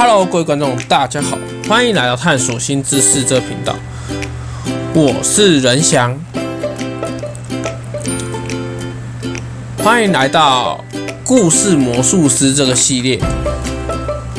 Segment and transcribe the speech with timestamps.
[0.00, 1.36] Hello，各位观众，大家好，
[1.68, 3.74] 欢迎来到探索新知识这频道。
[4.94, 6.16] 我是仁翔，
[9.78, 10.84] 欢迎来到
[11.24, 13.18] 故事魔术师这个系列。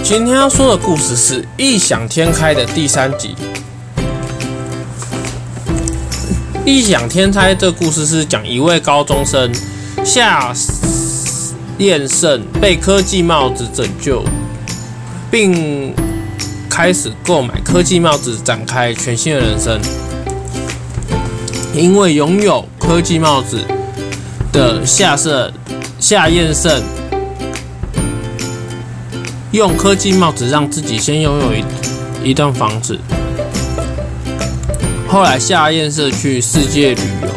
[0.01, 3.35] 今天要说的故事是《异想天开》的第三集。
[6.65, 9.51] 《异想天开》这故事是讲一位高中生
[10.05, 10.53] 夏
[11.79, 14.23] 彦胜被科技帽子拯救，
[15.31, 15.93] 并
[16.69, 19.79] 开始购买科技帽子，展开全新的人生。
[21.73, 23.63] 因为拥有科技帽子
[24.51, 25.51] 的夏胜
[25.99, 26.81] 夏彦胜，
[29.51, 32.99] 用科技帽子让自己先拥有一一栋房子。
[35.07, 37.29] 后来夏彦胜去世界旅游，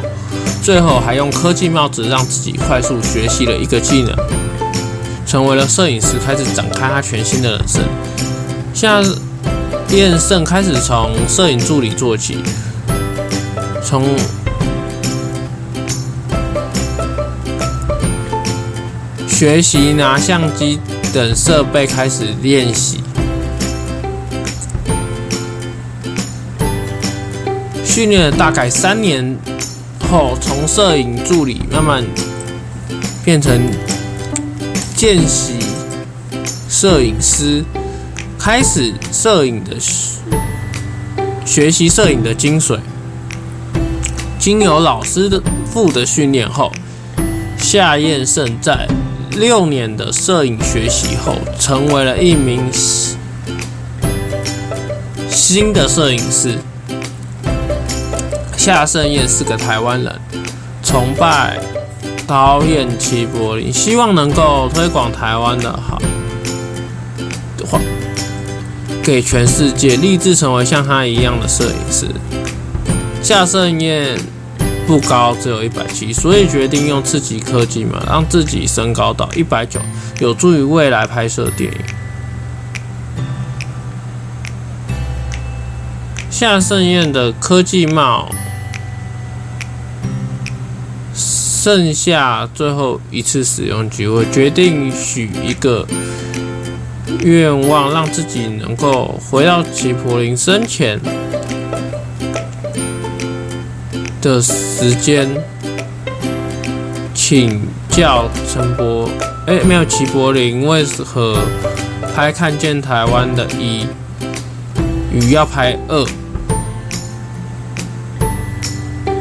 [0.62, 4.14] 最后还用科技帽子让自己快速学习了一个技能，
[5.32, 7.80] 成为了摄影师，开始展开他全新的人生。
[8.74, 9.00] 夏
[9.88, 12.36] 彦胜开始从摄影助理做起。
[13.83, 14.14] 从
[19.27, 20.78] 学习拿相机
[21.14, 23.00] 等设备开始练习，
[27.83, 29.34] 训练了大概三年
[30.11, 32.05] 后，从摄影助理慢慢
[33.24, 33.58] 变成
[35.03, 35.55] 见习
[36.69, 37.64] 摄影师，
[38.39, 39.77] 开始摄影的
[41.45, 42.78] 学习摄影的精髓。
[44.39, 46.70] 经由老师的傅的训练后，
[47.58, 48.86] 夏彦胜在
[49.33, 52.62] 六年的摄影学习后，成为了一名
[55.28, 56.56] 新的摄影师。
[58.56, 60.20] 夏胜彦是个台湾人，
[60.80, 61.58] 崇拜
[62.33, 66.00] 导演齐柏林，希望能够推广台湾的好
[67.58, 67.78] 的话
[69.02, 72.08] 给全世界，立志成为像他一样的摄影师。
[73.22, 74.19] 夏胜彦
[74.86, 79.78] 不高，只有一百七，所以决定用刺激科技嘛，让自己升高到一百九，
[80.18, 81.78] 有助于未来拍摄电影。
[86.30, 88.30] 夏胜彦的科技帽
[91.62, 95.86] 剩下最后一次使用机会，决定许一个
[97.20, 100.98] 愿望，让自己能够回到齐柏林生前
[104.20, 105.28] 的时间，
[107.14, 109.08] 请教陈柏，
[109.46, 111.39] 哎，没有齐柏林为何
[112.12, 113.86] 拍看见台湾的一
[115.12, 116.05] 与要拍二，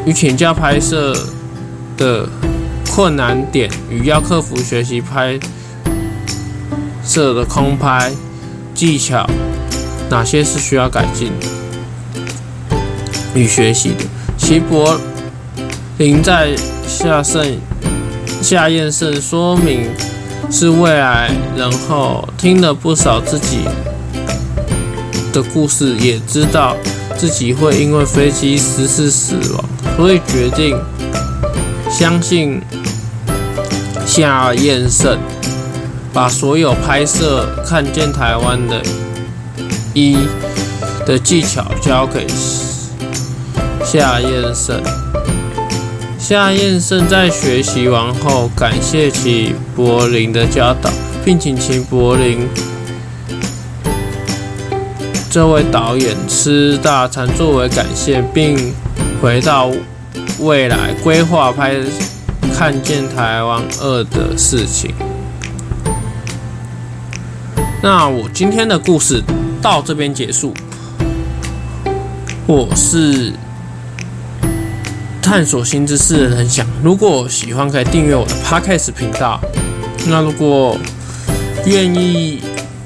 [0.07, 1.15] 与请教拍摄
[2.01, 2.27] 的
[2.89, 5.39] 困难点与要克服学习拍
[7.05, 8.11] 摄的空拍
[8.73, 9.23] 技巧，
[10.09, 11.31] 哪些是需要改进
[13.35, 14.05] 与学习的？
[14.35, 14.99] 齐柏
[15.99, 16.55] 林在
[16.87, 17.59] 夏胜
[18.41, 19.87] 夏彦胜说明
[20.49, 23.59] 是未来，然后听了不少自己
[25.31, 26.75] 的故事，也知道
[27.15, 29.63] 自己会因为飞机失事死亡，
[29.95, 30.75] 所以决定
[31.91, 32.61] 相信
[34.07, 35.19] 夏彦胜，
[36.13, 38.81] 把所有拍摄看见台湾的
[39.93, 40.17] 一
[41.05, 42.25] 的技巧交给。
[43.83, 44.81] 夏彦胜，
[46.17, 50.89] 夏彦胜在学习完后，感谢齐柏林的教导，
[51.25, 52.47] 并请其柏林
[55.29, 58.73] 这位导演吃大餐作为感谢，并
[59.21, 59.69] 回到
[60.41, 61.75] 未来规划拍
[62.55, 64.91] 《看见台湾二》的事情。
[67.83, 69.23] 那我今天的故事
[69.61, 70.53] 到这边结束，
[72.47, 73.31] 我是。
[75.21, 79.39] 探索新知识的人想，如果喜欢可以订阅我的 Podcast 频道。
[80.07, 80.77] 那如果
[81.65, 82.41] 愿意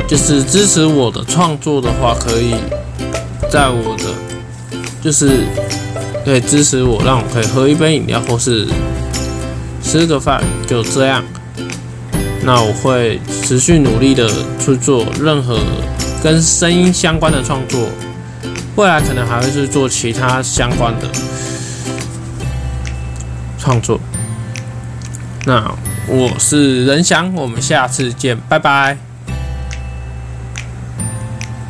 [0.07, 2.53] 就是支持我的创作的话，可以
[3.49, 4.13] 在我的
[5.01, 5.45] 就是
[6.25, 8.67] 可以支持我，让我可以喝一杯饮料或是
[9.83, 11.23] 吃个饭，就这样。
[12.43, 14.27] 那我会持续努力的
[14.59, 15.59] 去做任何
[16.23, 17.87] 跟声音相关的创作，
[18.75, 21.07] 未来可能还会去做其他相关的。
[23.59, 23.99] 创作，
[25.45, 25.71] 那
[26.07, 29.04] 我是仁翔，我们下次见，拜拜。